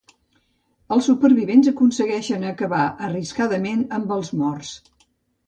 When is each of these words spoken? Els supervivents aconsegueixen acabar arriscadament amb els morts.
Els 0.95 1.09
supervivents 1.11 1.69
aconsegueixen 1.71 2.47
acabar 2.53 2.81
arriscadament 3.09 3.87
amb 4.01 4.17
els 4.19 4.35
morts. 4.43 4.75